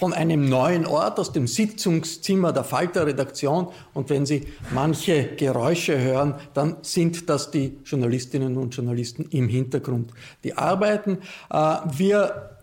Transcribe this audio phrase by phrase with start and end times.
[0.00, 3.68] von einem neuen Ort, aus dem Sitzungszimmer der Falter-Redaktion.
[3.92, 10.12] Und wenn Sie manche Geräusche hören, dann sind das die Journalistinnen und Journalisten im Hintergrund,
[10.42, 11.18] die arbeiten.
[11.50, 12.56] Äh, wir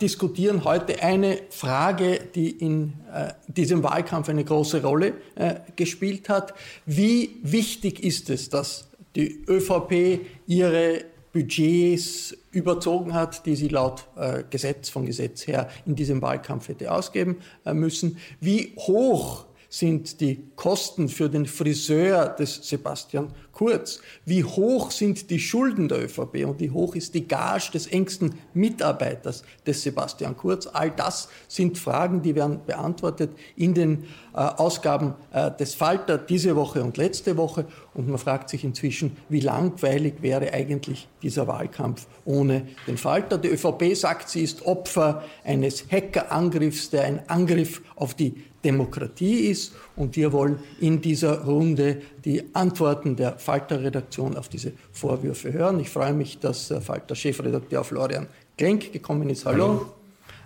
[0.00, 6.54] diskutieren heute eine Frage, die in äh, diesem Wahlkampf eine große Rolle äh, gespielt hat.
[6.86, 14.42] Wie wichtig ist es, dass die ÖVP ihre Budgets überzogen hat, die sie laut äh,
[14.48, 18.18] Gesetz von Gesetz her in diesem Wahlkampf hätte ausgeben äh, müssen.
[18.40, 24.00] Wie hoch sind die Kosten für den Friseur des Sebastian Kurz?
[24.24, 28.34] Wie hoch sind die Schulden der ÖVP und wie hoch ist die Gage des engsten
[28.52, 30.66] Mitarbeiters des Sebastian Kurz?
[30.66, 34.04] All das sind Fragen, die werden beantwortet in den
[34.34, 37.64] äh, Ausgaben äh, des Falter diese Woche und letzte Woche.
[37.94, 43.38] Und man fragt sich inzwischen, wie langweilig wäre eigentlich dieser Wahlkampf ohne den Falter.
[43.38, 49.72] Die ÖVP sagt, sie ist Opfer eines Hackerangriffs, der ein Angriff auf die Demokratie ist.
[49.96, 55.80] Und wir wollen in dieser Runde die Antworten der Falter-Redaktion auf diese Vorwürfe hören.
[55.80, 58.26] Ich freue mich, dass äh, Falter-Chefredakteur Florian
[58.56, 59.46] Klenk gekommen ist.
[59.46, 59.86] Hallo.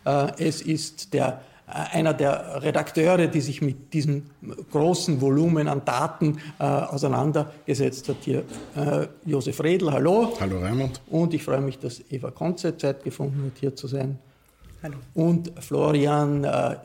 [0.05, 0.29] Hallo.
[0.39, 4.25] Äh, es ist der, äh, einer der Redakteure, die sich mit diesem
[4.71, 8.17] großen Volumen an Daten äh, auseinandergesetzt hat.
[8.21, 8.45] Hier
[8.77, 10.35] äh, Josef Redl, hallo.
[10.41, 11.01] Hallo Raimund.
[11.11, 14.19] Und ich freue mich, dass Eva Konze Zeit gefunden hat, hier zu sein.
[14.85, 14.99] Hallo.
[15.15, 16.77] Und Florian, äh,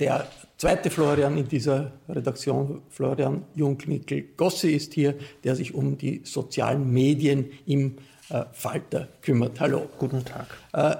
[0.00, 0.26] der
[0.56, 7.50] zweite Florian in dieser Redaktion, Florian Jungnickel-Gossi ist hier, der sich um die sozialen Medien
[7.66, 7.98] im
[8.30, 9.60] äh, Falter kümmert.
[9.60, 9.86] Hallo.
[9.98, 10.46] Guten Tag.
[10.72, 10.96] Äh,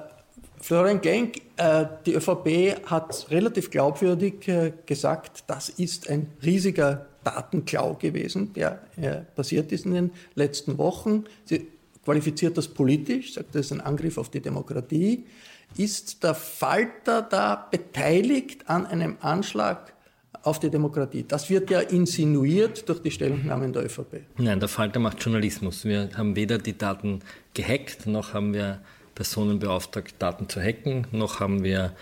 [0.60, 1.40] Florian Genk,
[2.06, 4.48] die ÖVP hat relativ glaubwürdig
[4.86, 8.78] gesagt, das ist ein riesiger Datenklau gewesen, der
[9.34, 11.24] passiert ist in den letzten Wochen.
[11.46, 11.66] Sie
[12.04, 15.24] qualifiziert das politisch, sagt, das ist ein Angriff auf die Demokratie.
[15.76, 19.92] Ist der Falter da beteiligt an einem Anschlag
[20.42, 21.24] auf die Demokratie?
[21.26, 24.22] Das wird ja insinuiert durch die Stellungnahmen der ÖVP.
[24.38, 25.84] Nein, der Falter macht Journalismus.
[25.84, 27.20] Wir haben weder die Daten
[27.54, 28.80] gehackt, noch haben wir
[29.14, 31.92] Personen beauftragt, Daten zu hacken, noch haben wir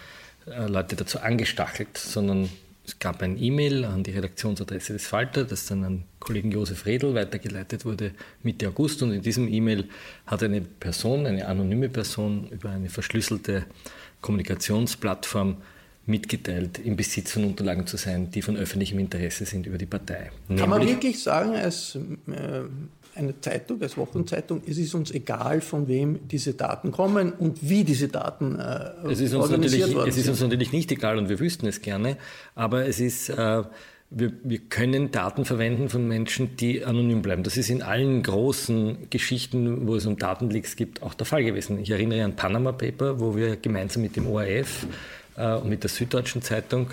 [0.47, 2.49] äh, Leute dazu angestachelt, sondern
[2.91, 7.15] es gab ein E-Mail an die Redaktionsadresse des Falter, das dann an Kollegen Josef Redl
[7.15, 8.11] weitergeleitet wurde
[8.43, 9.01] Mitte August.
[9.03, 9.89] Und in diesem E-Mail
[10.27, 13.65] hat eine Person, eine anonyme Person, über eine verschlüsselte
[14.21, 15.59] Kommunikationsplattform
[16.07, 20.31] mitgeteilt, im Besitz von Unterlagen zu sein, die von öffentlichem Interesse sind über die Partei.
[20.49, 22.63] Kann Nämlich, man wirklich sagen, als äh,
[23.15, 27.85] eine Zeitung, als Wochenzeitung, es ist uns egal, von wem diese Daten kommen und wie
[27.85, 31.29] diese Daten äh, es ist uns organisiert worden Es ist uns natürlich nicht egal und
[31.29, 32.17] wir wüssten es gerne,
[32.55, 33.31] aber es ist...
[33.31, 33.65] Äh,
[34.13, 37.45] wir, wir, können Daten verwenden von Menschen, die anonym bleiben.
[37.45, 41.79] Das ist in allen großen Geschichten, wo es um Datenleaks gibt, auch der Fall gewesen.
[41.79, 44.89] Ich erinnere an Panama Paper, wo wir gemeinsam mit dem ORF
[45.41, 46.91] und mit der Süddeutschen Zeitung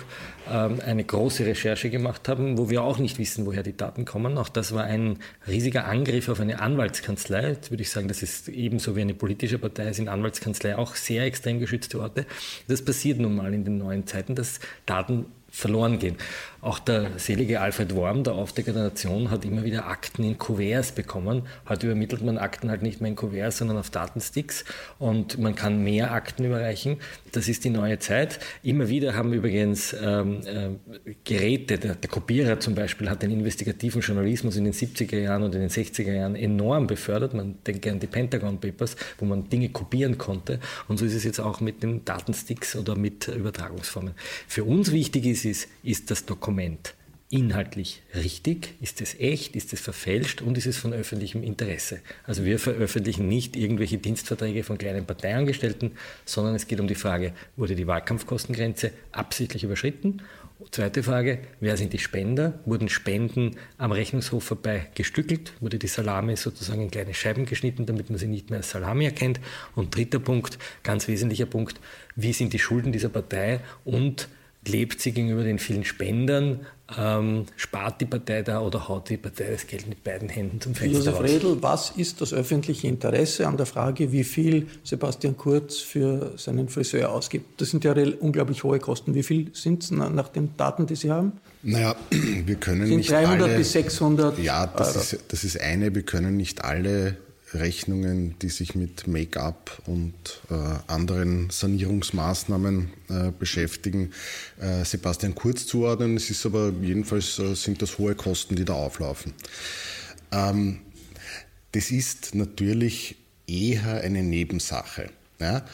[0.50, 4.38] ähm, eine große Recherche gemacht haben, wo wir auch nicht wissen, woher die Daten kommen.
[4.38, 7.48] Auch das war ein riesiger Angriff auf eine Anwaltskanzlei.
[7.48, 11.24] Jetzt würde ich sagen, das ist ebenso wie eine politische Partei, sind Anwaltskanzlei auch sehr
[11.24, 12.26] extrem geschützte Orte.
[12.66, 16.16] Das passiert nun mal in den neuen Zeiten, dass Daten verloren gehen.
[16.60, 20.90] Auch der selige Alfred Worm, der Aufdecker der Nation, hat immer wieder Akten in Kuverts
[20.90, 21.42] bekommen.
[21.68, 24.64] Heute übermittelt man Akten halt nicht mehr in Kuverts, sondern auf Datensticks
[24.98, 26.96] und man kann mehr Akten überreichen.
[27.30, 28.40] Das ist die neue Zeit.
[28.64, 34.00] Immer wieder haben übrigens ähm, äh, Geräte, der, der, Kopierer zum Beispiel hat den investigativen
[34.00, 37.34] Journalismus in den 70er Jahren und in den 60er Jahren enorm befördert.
[37.34, 40.58] Man denkt an die Pentagon Papers, wo man Dinge kopieren konnte.
[40.88, 44.14] Und so ist es jetzt auch mit den Datensticks oder mit Übertragungsformen.
[44.48, 46.94] Für uns wichtig ist, ist, ist das Dokument
[47.30, 48.74] inhaltlich richtig?
[48.80, 49.54] Ist es echt?
[49.54, 50.40] Ist es verfälscht?
[50.40, 52.00] Und ist es von öffentlichem Interesse?
[52.24, 55.92] Also wir veröffentlichen nicht irgendwelche Dienstverträge von kleinen Parteiangestellten,
[56.24, 60.22] sondern es geht um die Frage, wurde die Wahlkampfkostengrenze absichtlich überschritten?
[60.72, 62.58] Zweite Frage, wer sind die Spender?
[62.64, 65.52] Wurden Spenden am Rechnungshof vorbei gestückelt?
[65.60, 69.04] Wurde die Salami sozusagen in kleine Scheiben geschnitten, damit man sie nicht mehr als Salami
[69.04, 69.38] erkennt?
[69.76, 71.80] Und dritter Punkt, ganz wesentlicher Punkt,
[72.16, 74.28] wie sind die Schulden dieser Partei und
[74.68, 76.60] lebt sie gegenüber den vielen Spendern,
[76.96, 80.74] ähm, spart die Partei da oder haut die Partei das Geld mit beiden Händen zum
[80.74, 85.78] Fenster Josef Redl, was ist das öffentliche Interesse an der Frage, wie viel Sebastian Kurz
[85.78, 87.60] für seinen Friseur ausgibt?
[87.60, 89.14] Das sind ja unglaublich hohe Kosten.
[89.14, 91.32] Wie viel sind es nach den Daten, die Sie haben?
[91.62, 95.94] Naja, wir können sind nicht 300 alle, bis 600 Ja, das ist, das ist eine.
[95.94, 97.16] Wir können nicht alle
[97.54, 100.14] Rechnungen, die sich mit Make-up und
[100.50, 100.54] äh,
[100.86, 104.12] anderen Sanierungsmaßnahmen äh, beschäftigen,
[104.60, 106.16] äh, Sebastian Kurz zuordnen.
[106.16, 109.32] Es ist aber jedenfalls äh, sind das hohe Kosten, die da auflaufen.
[110.30, 110.80] Ähm,
[111.72, 113.16] das ist natürlich
[113.46, 115.10] eher eine Nebensache.
[115.40, 115.64] Ja?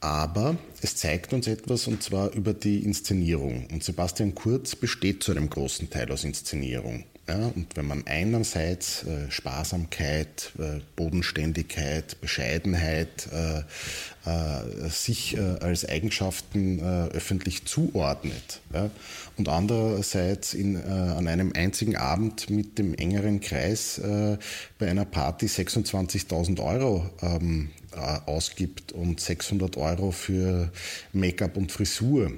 [0.00, 3.66] Aber es zeigt uns etwas und zwar über die Inszenierung.
[3.72, 7.04] Und Sebastian Kurz besteht zu einem großen Teil aus Inszenierung.
[7.26, 13.60] Ja, und wenn man einerseits äh, Sparsamkeit, äh, Bodenständigkeit, Bescheidenheit äh,
[14.28, 18.90] äh sich äh, als Eigenschaften äh, öffentlich zuordnet ja,
[19.38, 24.00] und andererseits in, an einem einzigen Abend mit dem engeren Kreis
[24.78, 27.70] bei einer Party 26.000 Euro ähm,
[28.26, 30.70] ausgibt und 600 Euro für
[31.12, 32.30] Make-up und Frisur,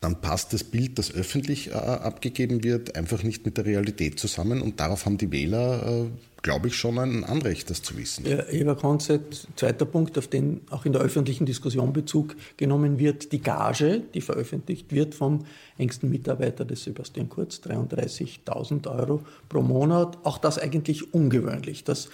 [0.00, 4.62] dann passt das Bild, das öffentlich äh, abgegeben wird, einfach nicht mit der Realität zusammen.
[4.62, 6.06] Und darauf haben die Wähler, äh,
[6.40, 8.24] glaube ich, schon ein Anrecht, das zu wissen.
[8.26, 13.32] Ja, Eva Konzett, zweiter Punkt, auf den auch in der öffentlichen Diskussion Bezug genommen wird,
[13.32, 15.44] die Gage, die veröffentlicht wird vom
[15.76, 20.16] engsten Mitarbeiter des Sebastian Kurz, 33.000 Euro pro Monat.
[20.24, 22.08] Auch das eigentlich ungewöhnlich, dass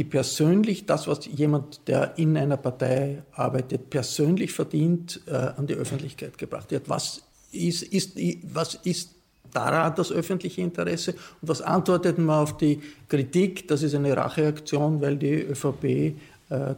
[0.00, 5.74] die persönlich das, was jemand, der in einer Partei arbeitet, persönlich verdient, äh, an die
[5.74, 6.88] Öffentlichkeit gebracht wird.
[6.88, 9.10] Was ist, ist, was ist
[9.52, 11.12] daran das öffentliche Interesse?
[11.42, 12.80] Und was antwortet man auf die
[13.10, 16.14] Kritik, das ist eine Racheaktion, weil die ÖVP äh,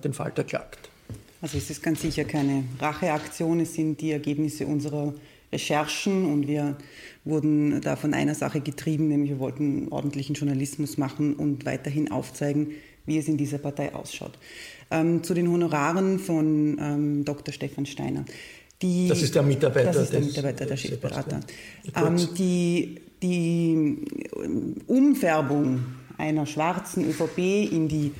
[0.02, 0.90] den Falter klagt?
[1.40, 5.14] Also es ist ganz sicher keine Racheaktion, es sind die Ergebnisse unserer
[5.52, 6.76] Recherchen und wir
[7.24, 12.72] wurden da von einer Sache getrieben, nämlich wir wollten ordentlichen Journalismus machen und weiterhin aufzeigen,
[13.06, 14.38] wie es in dieser Partei ausschaut.
[14.90, 17.52] Ähm, zu den Honoraren von ähm, Dr.
[17.52, 18.24] Stefan Steiner.
[18.80, 21.40] Die, das ist der Mitarbeiter, das ist der, Mitarbeiter der Chefberater.
[21.94, 23.98] Ähm, die, die
[24.86, 25.84] Umfärbung
[26.18, 28.12] einer schwarzen ÖVP in die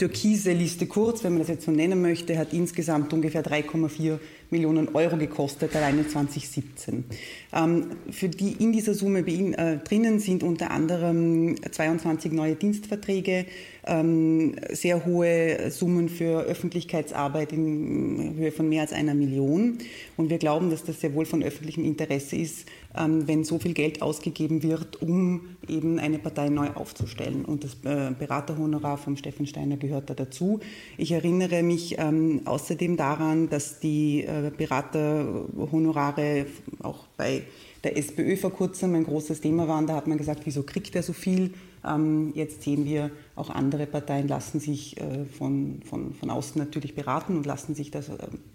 [0.00, 4.88] türkise Liste Kurz, wenn man das jetzt so nennen möchte, hat insgesamt ungefähr 3,4 Millionen
[4.94, 7.04] Euro gekostet, alleine 2017.
[7.52, 13.44] Ähm, für die in dieser Summe äh, drinnen sind unter anderem 22 neue Dienstverträge,
[13.86, 19.76] ähm, sehr hohe Summen für Öffentlichkeitsarbeit in Höhe von mehr als einer Million.
[20.16, 24.02] Und wir glauben, dass das sehr wohl von öffentlichem Interesse ist, wenn so viel Geld
[24.02, 27.44] ausgegeben wird, um eben eine Partei neu aufzustellen.
[27.44, 30.58] Und das äh, Beraterhonorar vom Steffen Steiner gehört da dazu.
[30.96, 36.46] Ich erinnere mich ähm, außerdem daran, dass die äh, Beraterhonorare
[36.82, 37.42] auch bei
[37.84, 39.86] der SPÖ vor kurzem ein großes Thema waren.
[39.86, 41.54] Da hat man gesagt, wieso kriegt er so viel?
[41.86, 46.96] Ähm, jetzt sehen wir, auch andere Parteien lassen sich äh, von, von, von außen natürlich
[46.96, 48.10] beraten und lassen sich das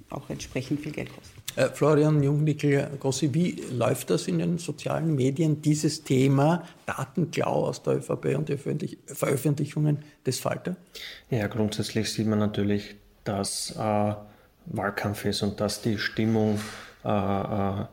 [0.10, 1.45] auch entsprechend viel Geld kosten.
[1.55, 7.97] Äh, Florian Jungnickel-Gossi, wie läuft das in den sozialen Medien, dieses Thema Datenklau aus der
[7.97, 10.75] ÖVP und die Veröffentlichungen des Falter?
[11.29, 14.13] Ja, grundsätzlich sieht man natürlich, dass äh,
[14.65, 16.59] Wahlkampf ist und dass die Stimmung
[17.03, 17.85] äh, äh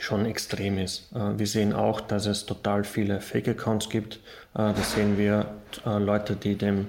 [0.00, 1.12] schon extrem ist.
[1.14, 4.16] Äh, wir sehen auch, dass es total viele Fake-Accounts gibt.
[4.54, 5.46] Äh, da sehen wir
[5.86, 6.88] äh, Leute, die dem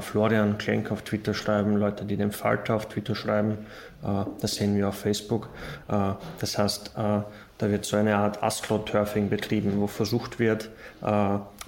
[0.00, 3.58] Florian Klenk auf Twitter schreiben, Leute, die dem Falter auf Twitter schreiben.
[4.40, 5.48] Das sehen wir auf Facebook.
[6.40, 7.24] Das heißt, da
[7.60, 10.70] wird so eine Art Astroturfing betrieben, wo versucht wird,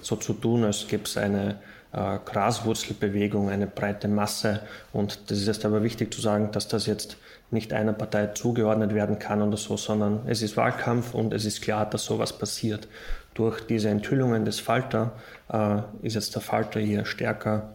[0.01, 1.59] so zu tun, als gäbe es eine
[1.91, 4.61] Graswurzelbewegung, eine breite Masse.
[4.93, 7.17] Und das ist jetzt aber wichtig zu sagen, dass das jetzt
[7.51, 11.61] nicht einer Partei zugeordnet werden kann oder so, sondern es ist Wahlkampf und es ist
[11.61, 12.87] klar, dass sowas passiert.
[13.33, 15.13] Durch diese Enthüllungen des Falter
[15.51, 17.73] äh, ist jetzt der Falter hier stärker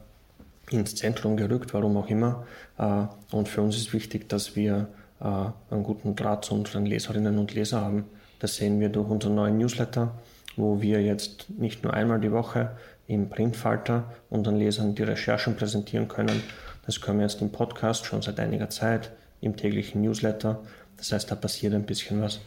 [0.70, 2.44] ins Zentrum gerückt, warum auch immer.
[2.78, 4.88] Äh, und für uns ist wichtig, dass wir
[5.20, 8.04] äh, einen guten Draht zu unseren Leserinnen und Lesern haben.
[8.38, 10.12] Das sehen wir durch unseren neuen Newsletter,
[10.56, 12.70] wo wir jetzt nicht nur einmal die Woche
[13.06, 16.42] im Printfalter unseren Lesern die Recherchen präsentieren können.
[16.86, 20.60] Das können wir jetzt im Podcast schon seit einiger Zeit im täglichen Newsletter.
[20.96, 22.40] Das heißt, da passiert ein bisschen was.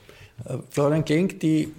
[0.45, 1.71] Äh, Florian Klenk, die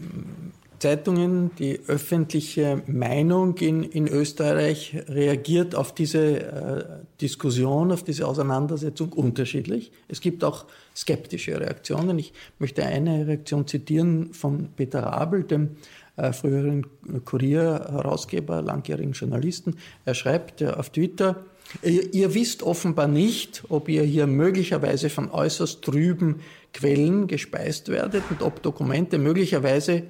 [0.78, 6.85] Zeitungen, die öffentliche Meinung in, in Österreich reagiert auf diese äh,
[7.20, 9.90] Diskussion, auf diese Auseinandersetzung unterschiedlich.
[10.06, 12.18] Es gibt auch skeptische Reaktionen.
[12.18, 15.76] Ich möchte eine Reaktion zitieren von Peter Rabel, dem
[16.18, 16.87] äh, früheren
[17.25, 19.76] Kurier-Herausgeber, langjährigen Journalisten.
[20.04, 21.37] Er schreibt äh, auf Twitter,
[21.82, 26.40] Ihr, wisst offenbar nicht, ob ihr hier möglicherweise von äußerst trüben
[26.72, 30.04] Quellen gespeist werdet und ob Dokumente möglicherweise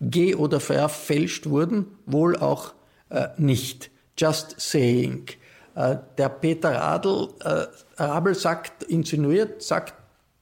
[0.00, 2.74] ge- oder verfälscht wurden, wohl auch
[3.08, 3.90] äh, nicht.
[4.16, 5.26] Just saying.
[5.74, 7.66] Äh, der Peter Radl, äh,
[8.00, 9.94] Rabel sagt, insinuiert, sagt,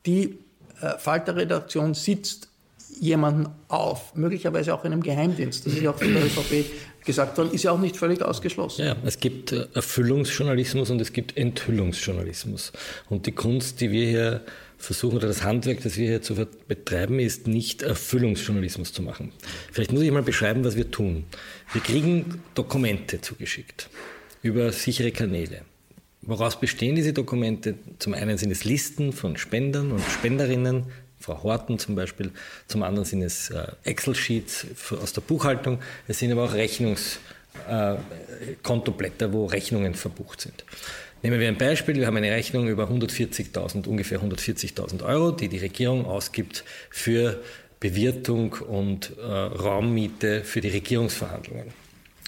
[0.05, 0.39] die
[0.83, 2.48] äh, Falter-Redaktion sitzt
[3.01, 5.67] jemanden auf, möglicherweise auch in einem Geheimdienst.
[5.67, 6.67] Das ist ja auch von der ÖVP
[7.05, 8.85] gesagt worden, ist ja auch nicht völlig ausgeschlossen.
[8.85, 12.73] Ja, es gibt äh, Erfüllungsjournalismus und es gibt Enthüllungsjournalismus.
[13.09, 14.41] Und die Kunst, die wir hier
[14.77, 19.33] versuchen, oder das Handwerk, das wir hier zu betreiben, ist nicht Erfüllungsjournalismus zu machen.
[19.73, 21.25] Vielleicht muss ich mal beschreiben, was wir tun.
[21.73, 23.89] Wir kriegen Dokumente zugeschickt
[24.43, 25.63] über sichere Kanäle.
[26.23, 27.75] Woraus bestehen diese Dokumente?
[27.99, 30.85] Zum einen sind es Listen von Spendern und Spenderinnen,
[31.21, 32.31] Frau Horten zum Beispiel.
[32.67, 34.67] Zum anderen sind es äh, Excel-Sheets
[35.03, 35.79] aus der Buchhaltung.
[36.07, 40.65] Es sind aber auch Rechnungskontoblätter, äh, wo Rechnungen verbucht sind.
[41.23, 41.97] Nehmen wir ein Beispiel.
[41.97, 47.43] Wir haben eine Rechnung über 140.000, ungefähr 140.000 Euro, die die Regierung ausgibt für
[47.81, 51.73] Bewirtung und äh, Raummiete für die Regierungsverhandlungen.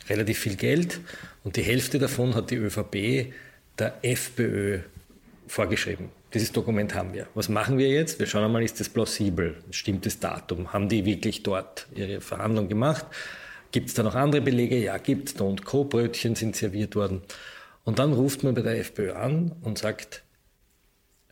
[0.08, 1.00] Relativ viel Geld
[1.44, 3.32] und die Hälfte davon hat die ÖVP
[3.78, 4.80] der FPÖ
[5.46, 6.08] vorgeschrieben.
[6.32, 7.26] Dieses Dokument haben wir.
[7.34, 8.20] Was machen wir jetzt?
[8.20, 9.56] Wir schauen einmal, ist das plausibel?
[9.70, 10.72] Stimmt das Datum?
[10.72, 13.04] Haben die wirklich dort ihre Verhandlung gemacht?
[13.72, 14.78] Gibt es da noch andere Belege?
[14.78, 15.40] Ja, gibt es.
[15.40, 17.22] Und Co-Brötchen sind serviert worden.
[17.84, 20.22] Und dann ruft man bei der FPÖ an und sagt,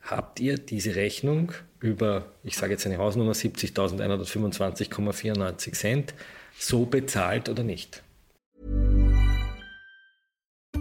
[0.02, 6.14] habt ihr diese Rechnung über, ich sage jetzt eine Hausnummer, 70.125,94 Cent,
[6.58, 8.02] so bezahlt oder nicht?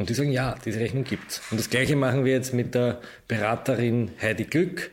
[0.00, 1.42] Und die sagen, ja, diese Rechnung gibt's.
[1.50, 4.90] Und das gleiche machen wir jetzt mit der Beraterin Heidi Glück.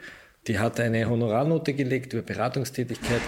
[0.48, 3.22] Die hat eine Honorarnote gelegt über Beratungstätigkeit.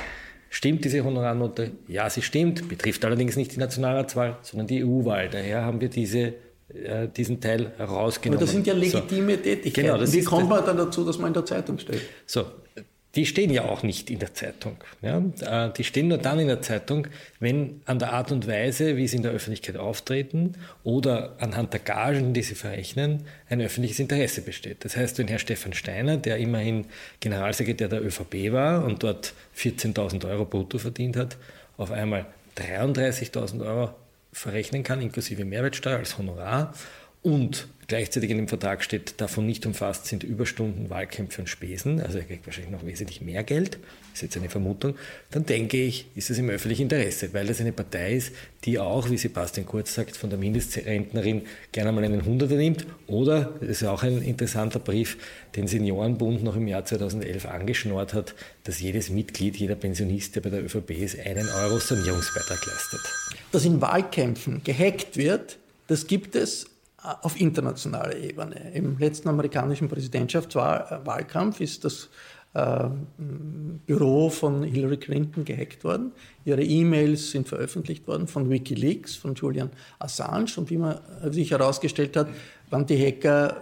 [0.50, 1.72] Stimmt diese Honorarnote?
[1.88, 2.68] Ja, sie stimmt.
[2.68, 5.30] Betrifft allerdings nicht die Nationalratswahl, sondern die EU-Wahl.
[5.30, 6.34] Daher haben wir diese,
[6.68, 8.40] äh, diesen Teil herausgenommen.
[8.40, 9.42] Aber das sind ja legitime so.
[9.42, 10.00] Tätigkeiten.
[10.00, 12.02] Genau, Wie kommt man dann dazu, dass man in der Zeitung steht?
[12.26, 12.46] So,
[13.16, 14.78] die stehen ja auch nicht in der Zeitung.
[15.02, 15.24] Ja?
[15.42, 17.08] Äh, die stehen nur dann in der Zeitung,
[17.40, 21.80] wenn an der Art und Weise, wie sie in der Öffentlichkeit auftreten oder anhand der
[21.80, 24.86] Gagen, die sie verrechnen, ein öffentliches Interesse besteht.
[24.86, 26.86] Das heißt, wenn Herr Stefan Steiner, der immerhin
[27.20, 31.38] Generalsekretär der ÖVP war und dort 14.000 Euro brutto verdient hat,
[31.78, 33.94] auf einmal 33.000 Euro
[34.32, 36.74] verrechnen kann, inklusive Mehrwertsteuer als Honorar
[37.22, 42.20] und gleichzeitig in dem Vertrag steht, davon nicht umfasst sind Überstunden, Wahlkämpfe und Spesen, also
[42.20, 43.80] er kriegt wahrscheinlich noch wesentlich mehr Geld,
[44.14, 44.96] ist jetzt eine Vermutung,
[45.32, 48.32] dann denke ich, ist es im öffentlichen Interesse, weil das eine Partei ist,
[48.64, 52.86] die auch, wie Sebastian Kurz sagt, von der Mindestrentnerin gerne mal einen Hunderter nimmt.
[53.08, 55.18] Oder, das ist auch ein interessanter Brief,
[55.56, 58.36] den Seniorenbund noch im Jahr 2011 angeschnort hat,
[58.66, 63.02] dass jedes Mitglied, jeder Pensionist, der bei der ÖVP ist, einen Euro Sanierungsbeitrag leistet.
[63.52, 65.58] Dass in Wahlkämpfen gehackt wird,
[65.88, 66.69] das gibt es
[67.04, 68.72] auf internationaler Ebene.
[68.74, 72.10] Im letzten amerikanischen Präsidentschaftswahlkampf ist das
[72.54, 72.90] äh,
[73.86, 76.12] Büro von Hillary Clinton gehackt worden.
[76.46, 80.52] Ihre E-Mails sind veröffentlicht worden von Wikileaks, von Julian Assange.
[80.58, 82.28] Und wie man sich herausgestellt hat,
[82.70, 83.62] waren die Hacker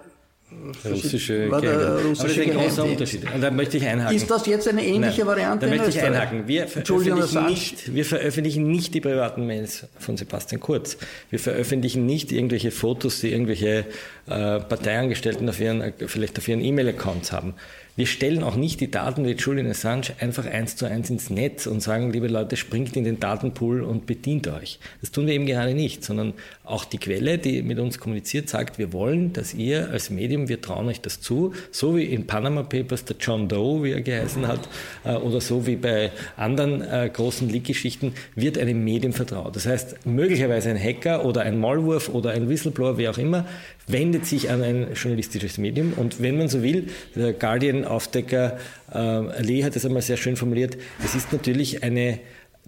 [0.85, 3.33] russische der russische Aber das ist ein großer Unterschied.
[3.33, 4.15] Und da möchte ich einhaken.
[4.15, 5.65] Ist das jetzt eine ähnliche Nein, Variante?
[5.65, 6.47] Da möchte ich einhaken.
[6.47, 10.97] Wir veröffentlichen, nicht, wir veröffentlichen nicht die privaten Mails von Sebastian Kurz.
[11.29, 13.85] Wir veröffentlichen nicht irgendwelche Fotos, die irgendwelche
[14.27, 17.53] äh, Parteiangestellten auf ihren, vielleicht auf ihren E-Mail-Accounts haben.
[17.97, 21.65] Wir stellen auch nicht die Daten wie Julian Assange einfach eins zu eins ins Netz
[21.65, 24.77] und sagen, liebe Leute, springt in den Datenpool und bedient euch.
[25.01, 28.77] Das tun wir eben gerade nicht, sondern auch die Quelle, die mit uns kommuniziert, sagt,
[28.77, 32.61] wir wollen, dass ihr als Medium, wir trauen euch das zu, so wie in Panama
[32.61, 34.69] Papers der John Doe, wie er geheißen hat,
[35.03, 39.55] äh, oder so wie bei anderen äh, großen Leak-Geschichten, wird einem Medium vertraut.
[39.55, 43.47] Das heißt, möglicherweise ein Hacker oder ein Maulwurf oder ein Whistleblower, wer auch immer,
[43.87, 48.57] wendet sich an ein journalistisches Medium und wenn man so will, der Guardian-Aufdecker
[48.93, 52.19] äh, Lee hat es einmal sehr schön formuliert, es ist natürlich eine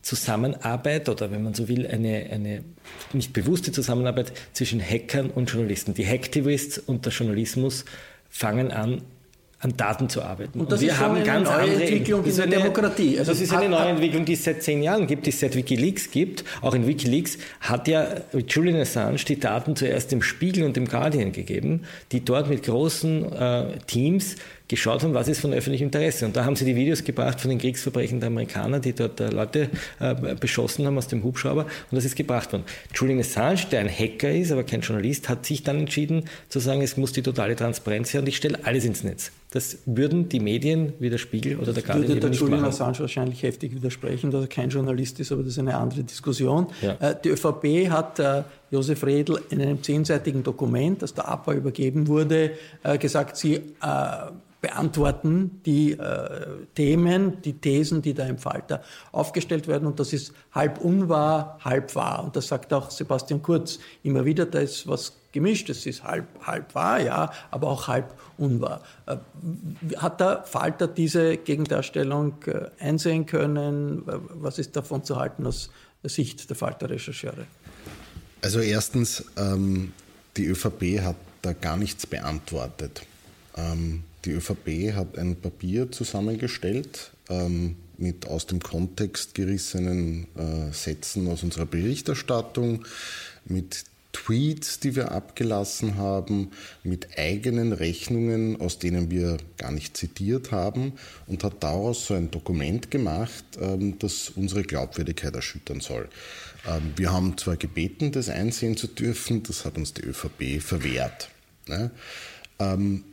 [0.02, 2.64] Zusammenarbeit oder wenn man so will, eine, eine
[3.14, 5.94] nicht bewusste Zusammenarbeit zwischen Hackern und Journalisten.
[5.94, 7.84] Die Hacktivists und der Journalismus
[8.30, 9.02] fangen an,
[9.62, 10.60] an Daten zu arbeiten.
[10.60, 13.20] Und das und wir ist haben eine ganz neue andere Entwicklung in der eine, Demokratie.
[13.20, 15.56] Also das ist eine neue Entwicklung, die es seit zehn Jahren gibt, die es seit
[15.56, 16.46] Wikileaks gibt.
[16.62, 18.08] Auch in Wikileaks hat ja
[18.48, 23.34] Julian Assange die Daten zuerst dem Spiegel und dem Guardian gegeben, die dort mit großen
[23.34, 24.38] äh, Teams
[24.70, 26.26] geschaut haben, was ist von öffentlichem Interesse.
[26.26, 29.30] Und da haben sie die Videos gebracht von den Kriegsverbrechen der Amerikaner, die dort äh,
[29.30, 31.64] Leute äh, beschossen haben aus dem Hubschrauber.
[31.64, 32.64] Und das ist gebracht worden.
[32.94, 36.82] Julian Assange, der ein Hacker ist, aber kein Journalist, hat sich dann entschieden zu sagen,
[36.82, 39.32] es muss die totale Transparenz her und ich stelle alles ins Netz.
[39.52, 42.70] Das würden die Medien wie der Spiegel oder der Guardian würde der nicht Julian machen.
[42.70, 46.68] Assange wahrscheinlich heftig widersprechen, dass er kein Journalist ist, aber das ist eine andere Diskussion.
[46.84, 46.96] Ja.
[47.00, 48.20] Äh, die ÖVP hat
[48.72, 52.52] Josef Redl in einem zehnseitigen Dokument, das der APA übergeben wurde,
[52.84, 53.62] äh, gesagt, sie
[54.62, 59.88] beantworten die äh, Themen, die Thesen, die da im Falter aufgestellt werden.
[59.88, 62.24] Und das ist halb unwahr, halb wahr.
[62.24, 65.70] Und das sagt auch Sebastian Kurz immer wieder, da ist was gemischt.
[65.70, 68.82] Es ist halb, halb wahr, ja, aber auch halb unwahr.
[69.06, 69.18] Äh,
[69.98, 74.04] hat der Falter diese Gegendarstellung äh, einsehen können?
[74.06, 75.70] Was ist davon zu halten aus
[76.04, 77.46] Sicht der Falter-Rechercheure?
[78.42, 79.92] Also erstens, ähm,
[80.38, 83.02] die ÖVP hat da gar nichts beantwortet.
[83.58, 91.28] Ähm, die ÖVP hat ein Papier zusammengestellt ähm, mit aus dem Kontext gerissenen äh, Sätzen
[91.28, 92.86] aus unserer Berichterstattung,
[93.46, 93.84] mit
[94.20, 96.52] Tweets, die wir abgelassen haben,
[96.84, 100.94] mit eigenen Rechnungen, aus denen wir gar nicht zitiert haben
[101.28, 106.10] und hat daraus so ein Dokument gemacht, ähm, das unsere Glaubwürdigkeit erschüttern soll.
[106.68, 111.30] Ähm, wir haben zwar gebeten, das einsehen zu dürfen, das hat uns die ÖVP verwehrt.
[111.68, 111.90] Ne?
[112.60, 113.06] Ähm,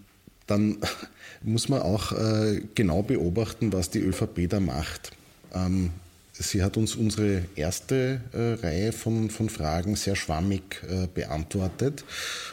[0.48, 0.78] dann
[1.42, 5.12] muss man auch äh, genau beobachten, was die ÖVP da macht.
[6.38, 12.04] Sie hat uns unsere erste äh, Reihe von, von Fragen sehr schwammig äh, beantwortet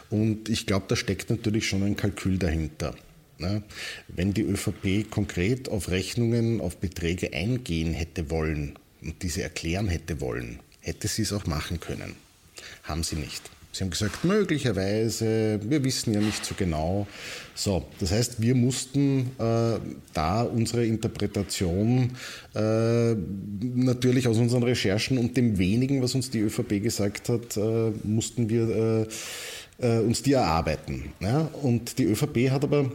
[0.10, 2.96] und ich glaube, da steckt natürlich schon ein Kalkül dahinter.
[3.39, 3.62] Ne?
[4.08, 10.22] Wenn die ÖVP konkret auf Rechnungen, auf Beträge eingehen hätte wollen und diese erklären hätte
[10.22, 12.15] wollen, hätte sie es auch machen können.
[12.84, 13.50] Haben sie nicht.
[13.73, 17.07] Sie haben gesagt, möglicherweise, wir wissen ja nicht so genau.
[17.55, 19.79] So, das heißt, wir mussten äh,
[20.13, 22.12] da unsere Interpretation
[22.53, 27.91] äh, natürlich aus unseren Recherchen und dem wenigen, was uns die ÖVP gesagt hat, äh,
[28.03, 29.07] mussten wir
[29.79, 31.12] äh, äh, uns die erarbeiten.
[31.19, 31.49] Ja?
[31.63, 32.91] Und die ÖVP hat aber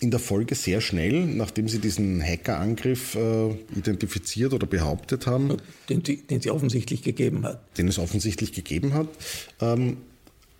[0.00, 5.56] in der Folge sehr schnell, nachdem sie diesen Hackerangriff äh, identifiziert oder behauptet haben.
[5.88, 7.60] Den, den, sie offensichtlich gegeben hat.
[7.78, 9.08] Den es offensichtlich gegeben hat,
[9.60, 9.98] ähm,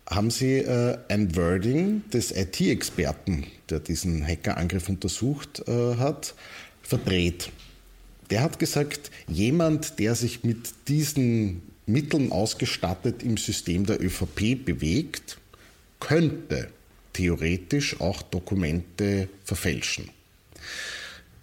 [0.08, 6.34] haben sie äh, ein Wording des IT-Experten, der diesen Hackerangriff untersucht äh, hat,
[6.82, 7.50] verdreht.
[8.30, 15.38] Der hat gesagt, jemand, der sich mit diesen Mitteln ausgestattet im System der ÖVP bewegt,
[16.00, 16.68] könnte
[17.14, 20.10] theoretisch auch Dokumente verfälschen.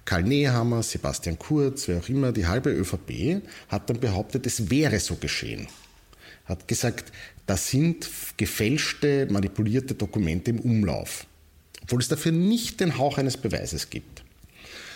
[0.06, 5.00] Karl Nehammer, Sebastian Kurz, wer auch immer, die halbe ÖVP hat dann behauptet, es wäre
[5.00, 5.68] so geschehen.
[6.46, 7.12] Hat gesagt,
[7.46, 11.26] das sind gefälschte, manipulierte Dokumente im Umlauf,
[11.82, 14.24] obwohl es dafür nicht den Hauch eines Beweises gibt.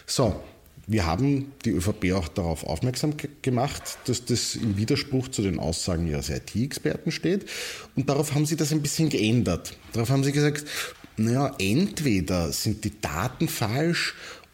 [0.05, 0.43] So,
[0.87, 6.07] wir haben die ÖVP auch darauf aufmerksam gemacht, dass das im Widerspruch zu den Aussagen
[6.07, 7.45] ihres IT-Experten steht.
[7.95, 9.75] Und darauf haben sie das ein bisschen geändert.
[9.93, 10.65] Darauf haben sie gesagt,
[11.17, 14.13] naja, entweder sind die Daten falsch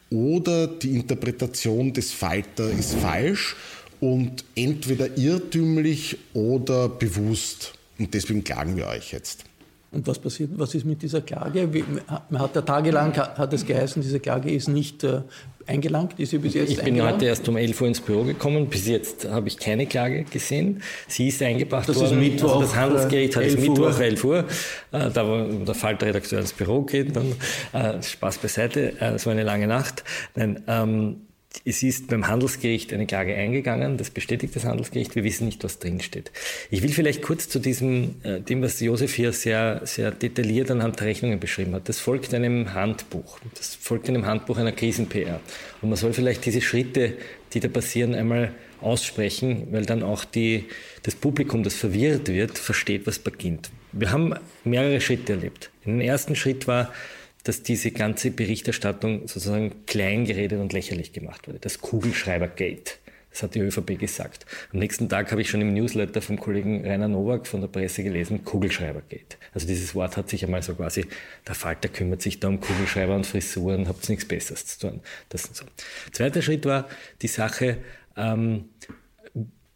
[0.09, 3.55] oder die Interpretation des Falter ist falsch
[3.99, 7.73] und entweder irrtümlich oder bewusst.
[7.97, 9.45] Und deswegen klagen wir euch jetzt.
[9.91, 11.67] Und was passiert, was ist mit dieser Klage?
[12.29, 15.21] Man hat ja tagelang, hat es geheißen, diese Klage ist nicht äh,
[15.71, 18.67] eingelangt, ist sie bis jetzt Ich bin heute erst um 11 Uhr ins Büro gekommen,
[18.67, 20.81] bis jetzt habe ich keine Klage gesehen.
[21.07, 22.21] Sie ist eingebracht das worden.
[22.21, 23.99] Ist Mittwoch, also das Handelsgericht hat es Mittwoch Uhr.
[23.99, 24.39] 11 Uhr,
[24.91, 27.33] äh, da wo der Falterredakteur ins Büro geht, dann
[27.73, 30.03] äh, Spaß beiseite, äh, es war eine lange Nacht.
[30.35, 31.15] Nein, ähm,
[31.65, 35.79] es ist beim Handelsgericht eine Klage eingegangen, das bestätigt das Handelsgericht, wir wissen nicht, was
[35.79, 36.31] drinsteht.
[36.69, 40.99] Ich will vielleicht kurz zu diesem, äh, dem, was Josef hier sehr, sehr detailliert anhand
[40.99, 41.87] der Rechnungen beschrieben hat.
[41.89, 43.39] Das folgt einem Handbuch.
[43.55, 45.39] Das folgt einem Handbuch einer Krisen-PR.
[45.81, 47.13] Und man soll vielleicht diese Schritte,
[47.53, 50.65] die da passieren, einmal aussprechen, weil dann auch die,
[51.03, 53.69] das Publikum, das verwirrt wird, versteht, was beginnt.
[53.91, 54.33] Wir haben
[54.63, 55.69] mehrere Schritte erlebt.
[55.85, 56.91] Den ersten Schritt war,
[57.43, 61.59] dass diese ganze Berichterstattung sozusagen klein geredet und lächerlich gemacht wurde.
[61.59, 62.97] Das Kugelschreibergate.
[63.31, 64.45] Das hat die ÖVP gesagt.
[64.73, 68.03] Am nächsten Tag habe ich schon im Newsletter vom Kollegen Rainer Nowak von der Presse
[68.03, 69.37] gelesen, Kugelschreibergate.
[69.53, 71.05] Also dieses Wort hat sich einmal so quasi,
[71.47, 74.99] der Falter kümmert sich da um Kugelschreiber und Frisuren, habt nichts Besseres zu tun.
[75.29, 75.65] Das so.
[76.11, 76.89] Zweiter Schritt war
[77.21, 77.77] die Sache
[78.17, 78.65] ähm,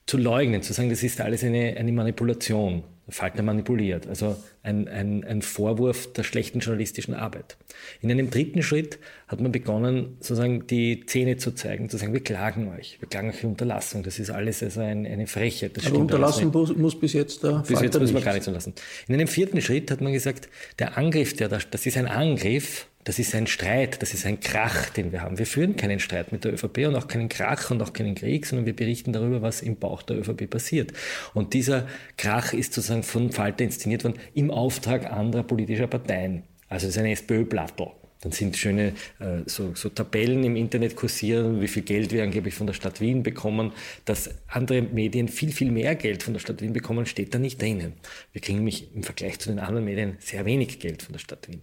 [0.05, 2.83] zu leugnen, zu sagen, das ist alles eine, eine Manipulation.
[3.07, 4.07] Falkner manipuliert.
[4.07, 7.55] Also ein, ein, ein Vorwurf der schlechten journalistischen Arbeit.
[8.01, 12.23] In einem dritten Schritt hat man begonnen, sozusagen die Zähne zu zeigen, zu sagen, wir
[12.23, 14.01] klagen euch, wir klagen euch für Unterlassung.
[14.01, 15.77] Das ist alles also ein, eine Frechheit.
[15.77, 18.73] Das Aber unterlassen muss, muss bis jetzt der Bis jetzt müssen wir gar nichts unterlassen.
[19.07, 22.87] In einem vierten Schritt hat man gesagt, der Angriff, der da, das ist ein Angriff
[23.05, 25.37] das ist ein Streit, das ist ein Krach, den wir haben.
[25.37, 28.47] Wir führen keinen Streit mit der ÖVP und auch keinen Krach und auch keinen Krieg,
[28.47, 30.91] sondern wir berichten darüber, was im Bauch der ÖVP passiert.
[31.35, 31.87] Und dieser
[32.17, 36.43] Krach ist sozusagen von Falter inszeniert worden im Auftrag anderer politischer Parteien.
[36.67, 37.91] Also es ist eine SPÖ-Plattel.
[38.25, 42.55] Dann sind schöne äh, so, so, Tabellen im Internet kursieren, wie viel Geld wir angeblich
[42.55, 43.71] von der Stadt Wien bekommen.
[44.05, 47.61] Dass andere Medien viel, viel mehr Geld von der Stadt Wien bekommen, steht da nicht
[47.61, 47.93] drinnen.
[48.33, 51.47] Wir kriegen nämlich im Vergleich zu den anderen Medien sehr wenig Geld von der Stadt
[51.47, 51.61] Wien.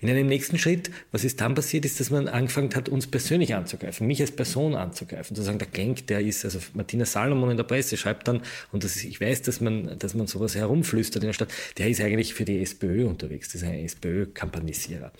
[0.00, 3.56] In einem nächsten Schritt, was ist dann passiert, ist, dass man angefangen hat, uns persönlich
[3.56, 7.56] anzugreifen, mich als Person anzugreifen, zu sagen, der Genk, der ist, also Martina Salomon in
[7.56, 11.24] der Presse schreibt dann, und das ist, ich weiß, dass man, dass man sowas herumflüstert
[11.24, 15.10] in der Stadt, der ist eigentlich für die SPÖ unterwegs, das ist ein SPÖ-Kampagnisierer.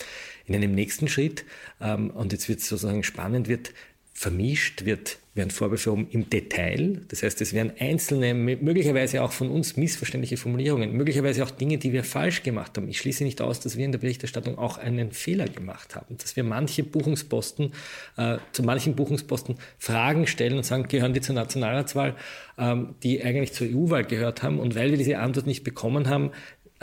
[0.47, 1.45] In einem nächsten Schritt,
[1.81, 3.73] ähm, und jetzt wird es sozusagen spannend, wird
[4.15, 7.01] vermischt, wird, werden Vorwürfe um im Detail.
[7.09, 11.93] Das heißt, es werden einzelne, möglicherweise auch von uns missverständliche Formulierungen, möglicherweise auch Dinge, die
[11.93, 12.89] wir falsch gemacht haben.
[12.89, 16.37] Ich schließe nicht aus, dass wir in der Berichterstattung auch einen Fehler gemacht haben, dass
[16.37, 17.73] wir manche Buchungsposten,
[18.17, 22.15] äh, zu manchen Buchungsposten Fragen stellen und sagen, gehören die zur Nationalratswahl,
[22.57, 24.61] ähm, die eigentlich zur EU-Wahl gehört haben.
[24.61, 26.31] Und weil wir diese Antwort nicht bekommen haben,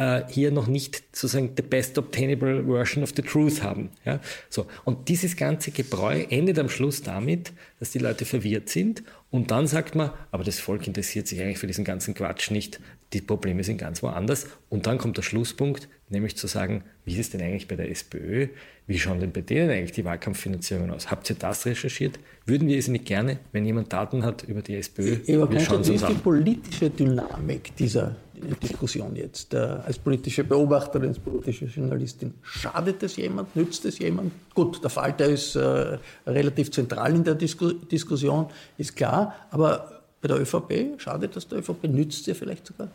[0.01, 3.89] äh, hier noch nicht sozusagen the best obtainable version of the truth haben.
[4.03, 4.19] Ja?
[4.49, 4.65] So.
[4.83, 9.67] Und dieses ganze Gebräu endet am Schluss damit, dass die Leute verwirrt sind und dann
[9.67, 12.79] sagt man, aber das Volk interessiert sich eigentlich für diesen ganzen Quatsch nicht,
[13.13, 14.47] die Probleme sind ganz woanders.
[14.69, 17.89] Und dann kommt der Schlusspunkt, nämlich zu sagen, wie ist es denn eigentlich bei der
[17.91, 18.47] SPÖ?
[18.87, 21.11] Wie schauen denn bei denen eigentlich die Wahlkampffinanzierungen aus?
[21.11, 22.19] Habt ihr das recherchiert?
[22.45, 25.17] Würden wir es nicht gerne, wenn jemand Daten hat über die SPÖ?
[25.25, 29.53] Ja, aber wir schauen wie ist die politische Dynamik dieser Diskussion jetzt?
[29.53, 33.55] Äh, als politische Beobachterin, als politische Journalistin, schadet es jemand?
[33.55, 34.31] Nützt es jemand?
[34.53, 40.27] Gut, der Falter ist äh, relativ zentral in der Disku Diskussion, ist klar, aber bei
[40.27, 41.85] der ÖVP, schadet das der ÖVP?
[41.85, 42.89] Nützt sie vielleicht sogar?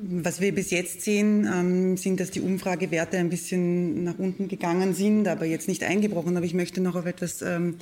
[0.00, 4.94] Was wir bis jetzt sehen, ähm, sind, dass die Umfragewerte ein bisschen nach unten gegangen
[4.94, 6.36] sind, aber jetzt nicht eingebrochen.
[6.36, 7.76] Aber ich möchte noch auf etwas ähm,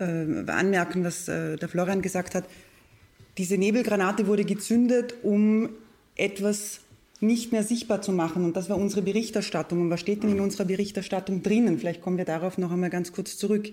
[0.00, 0.04] äh,
[0.50, 2.44] anmerken, was der Florian gesagt hat.
[3.38, 5.70] Diese Nebelgranate wurde gezündet, um
[6.16, 6.80] etwas
[7.20, 8.44] nicht mehr sichtbar zu machen.
[8.44, 9.80] Und das war unsere Berichterstattung.
[9.80, 11.78] Und was steht denn in unserer Berichterstattung drinnen?
[11.78, 13.70] Vielleicht kommen wir darauf noch einmal ganz kurz zurück.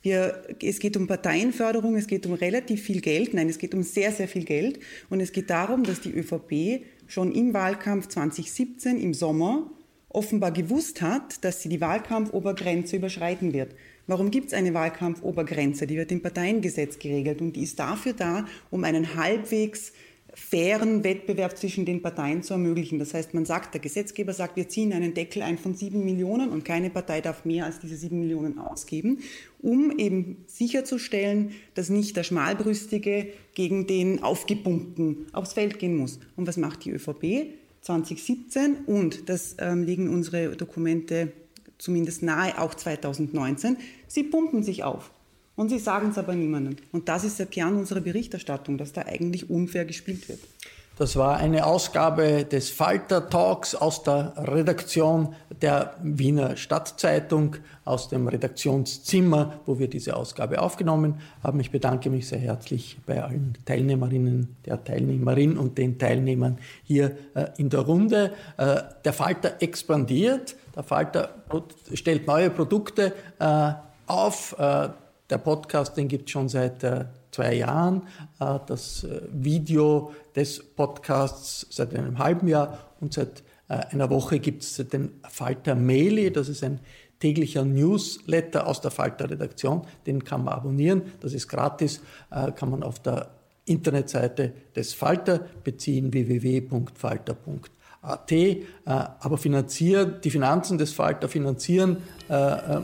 [0.00, 3.82] Wir, es geht um Parteienförderung, es geht um relativ viel Geld, nein, es geht um
[3.82, 4.80] sehr, sehr viel Geld.
[5.10, 9.70] Und es geht darum, dass die ÖVP schon im Wahlkampf 2017 im Sommer
[10.08, 13.74] offenbar gewusst hat, dass sie die Wahlkampfobergrenze überschreiten wird.
[14.08, 15.86] Warum gibt es eine Wahlkampfobergrenze?
[15.86, 19.92] Die wird im Parteiengesetz geregelt und die ist dafür da, um einen halbwegs
[20.32, 22.98] fairen Wettbewerb zwischen den Parteien zu ermöglichen.
[22.98, 26.48] Das heißt, man sagt, der Gesetzgeber sagt, wir ziehen einen Deckel ein von sieben Millionen
[26.48, 29.18] und keine Partei darf mehr als diese sieben Millionen ausgeben,
[29.60, 36.18] um eben sicherzustellen, dass nicht der Schmalbrüstige gegen den Aufgepumpten aufs Feld gehen muss.
[36.34, 37.52] Und was macht die ÖVP?
[37.82, 41.32] 2017 und das ähm, liegen unsere Dokumente
[41.78, 43.76] zumindest nahe, auch 2019.
[44.06, 45.10] Sie pumpen sich auf.
[45.56, 46.76] Und sie sagen es aber niemandem.
[46.92, 50.40] Und das ist der Kern unserer Berichterstattung, dass da eigentlich unfair gespielt wird.
[50.98, 55.32] Das war eine Ausgabe des Falter Talks aus der Redaktion
[55.62, 61.60] der Wiener Stadtzeitung, aus dem Redaktionszimmer, wo wir diese Ausgabe aufgenommen haben.
[61.60, 67.46] Ich bedanke mich sehr herzlich bei allen Teilnehmerinnen, der Teilnehmerin und den Teilnehmern hier äh,
[67.58, 68.32] in der Runde.
[68.56, 71.30] Äh, der Falter expandiert, der Falter
[71.94, 73.70] stellt neue Produkte äh,
[74.08, 74.56] auf.
[74.58, 76.82] Der Podcast, den gibt es schon seit
[77.30, 78.02] zwei Jahren,
[78.40, 84.38] äh, das äh, Video des Podcasts seit einem halben Jahr und seit äh, einer Woche
[84.38, 86.80] gibt es den Falter Maili, das ist ein
[87.20, 93.00] täglicher Newsletter aus der Falter-Redaktion, den kann man abonnieren, das ist gratis, kann man auf
[93.00, 93.30] der
[93.64, 97.72] Internetseite des Falter beziehen, www.falter.at.
[98.84, 101.96] Aber finanziert, die Finanzen des Falter finanzieren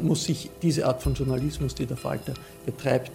[0.02, 2.35] muss sich diese Art von Journalismus, die der Falter
[2.66, 3.12] betreibt,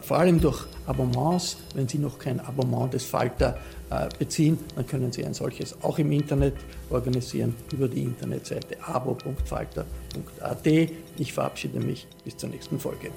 [0.00, 1.56] vor allem durch Abonnements.
[1.74, 3.58] Wenn Sie noch kein Abonnement des Falter
[3.90, 6.54] äh, beziehen, dann können Sie ein solches auch im Internet
[6.90, 10.66] organisieren über die Internetseite abo.falter.at.
[11.16, 13.10] Ich verabschiede mich bis zur nächsten Folge.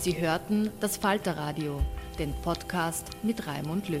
[0.00, 1.80] Sie hörten das Falterradio,
[2.18, 4.00] den Podcast mit Raimund Löw.